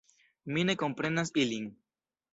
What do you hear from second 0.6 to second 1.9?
ne komprenas ilin.